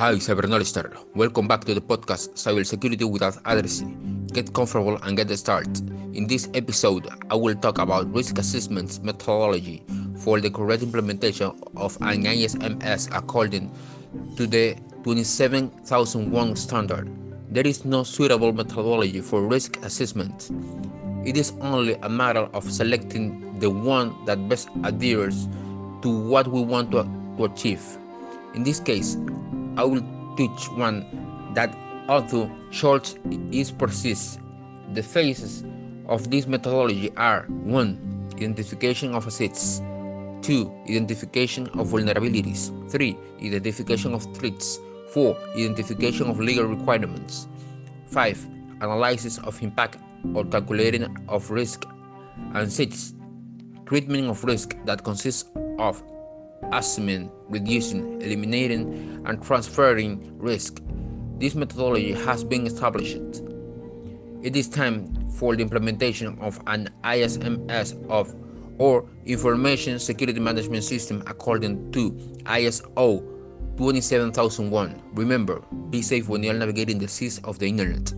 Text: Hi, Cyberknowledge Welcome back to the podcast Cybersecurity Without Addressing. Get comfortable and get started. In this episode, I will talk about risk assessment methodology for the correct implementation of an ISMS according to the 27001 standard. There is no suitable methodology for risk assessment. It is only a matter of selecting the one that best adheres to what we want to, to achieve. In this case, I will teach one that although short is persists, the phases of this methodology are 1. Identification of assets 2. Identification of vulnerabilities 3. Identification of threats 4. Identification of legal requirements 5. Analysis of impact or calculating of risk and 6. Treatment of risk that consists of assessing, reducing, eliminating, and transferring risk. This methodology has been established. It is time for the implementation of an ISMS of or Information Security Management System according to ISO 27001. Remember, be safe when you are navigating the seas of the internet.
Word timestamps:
Hi, 0.00 0.14
Cyberknowledge 0.14 0.96
Welcome 1.14 1.46
back 1.46 1.64
to 1.66 1.74
the 1.74 1.80
podcast 1.82 2.30
Cybersecurity 2.32 3.04
Without 3.04 3.36
Addressing. 3.44 4.28
Get 4.32 4.54
comfortable 4.54 4.96
and 5.02 5.14
get 5.14 5.28
started. 5.36 5.76
In 6.16 6.26
this 6.26 6.48
episode, 6.54 7.06
I 7.28 7.34
will 7.34 7.54
talk 7.54 7.76
about 7.76 8.10
risk 8.10 8.38
assessment 8.38 9.04
methodology 9.04 9.84
for 10.16 10.40
the 10.40 10.50
correct 10.50 10.82
implementation 10.82 11.52
of 11.76 11.98
an 12.00 12.24
ISMS 12.24 13.14
according 13.14 13.70
to 14.38 14.46
the 14.46 14.74
27001 15.04 16.56
standard. 16.56 17.06
There 17.50 17.66
is 17.66 17.84
no 17.84 18.02
suitable 18.02 18.54
methodology 18.54 19.20
for 19.20 19.46
risk 19.46 19.84
assessment. 19.84 20.48
It 21.26 21.36
is 21.36 21.52
only 21.60 21.96
a 22.00 22.08
matter 22.08 22.48
of 22.54 22.72
selecting 22.72 23.58
the 23.58 23.68
one 23.68 24.16
that 24.24 24.48
best 24.48 24.70
adheres 24.82 25.46
to 26.00 26.08
what 26.08 26.48
we 26.48 26.62
want 26.62 26.90
to, 26.92 27.04
to 27.36 27.44
achieve. 27.44 27.84
In 28.54 28.64
this 28.64 28.80
case, 28.80 29.18
I 29.80 29.84
will 29.84 30.04
teach 30.36 30.68
one 30.76 31.06
that 31.54 31.74
although 32.06 32.50
short 32.70 33.16
is 33.50 33.70
persists, 33.70 34.38
the 34.92 35.02
phases 35.02 35.64
of 36.06 36.30
this 36.30 36.46
methodology 36.46 37.10
are 37.16 37.46
1. 37.48 38.28
Identification 38.36 39.14
of 39.14 39.26
assets 39.26 39.80
2. 40.42 40.70
Identification 40.86 41.66
of 41.80 41.88
vulnerabilities 41.88 42.68
3. 42.90 43.16
Identification 43.42 44.12
of 44.12 44.22
threats 44.36 44.78
4. 45.14 45.34
Identification 45.56 46.28
of 46.28 46.38
legal 46.38 46.66
requirements 46.66 47.48
5. 48.08 48.46
Analysis 48.82 49.38
of 49.38 49.62
impact 49.62 49.96
or 50.34 50.44
calculating 50.44 51.08
of 51.26 51.50
risk 51.50 51.86
and 52.52 52.70
6. 52.70 53.14
Treatment 53.86 54.28
of 54.28 54.44
risk 54.44 54.76
that 54.84 55.04
consists 55.04 55.50
of 55.78 56.02
assessing, 56.72 57.30
reducing, 57.48 58.20
eliminating, 58.22 59.22
and 59.26 59.42
transferring 59.42 60.38
risk. 60.38 60.80
This 61.38 61.54
methodology 61.54 62.12
has 62.12 62.44
been 62.44 62.66
established. 62.66 63.42
It 64.42 64.56
is 64.56 64.68
time 64.68 65.28
for 65.30 65.56
the 65.56 65.62
implementation 65.62 66.38
of 66.40 66.60
an 66.66 66.90
ISMS 67.04 68.08
of 68.08 68.34
or 68.78 69.06
Information 69.26 69.98
Security 69.98 70.40
Management 70.40 70.82
System 70.84 71.22
according 71.26 71.92
to 71.92 72.12
ISO 72.44 73.22
27001. 73.76 75.02
Remember, 75.12 75.60
be 75.90 76.00
safe 76.00 76.28
when 76.28 76.42
you 76.42 76.50
are 76.50 76.54
navigating 76.54 76.98
the 76.98 77.08
seas 77.08 77.38
of 77.44 77.58
the 77.58 77.68
internet. 77.68 78.14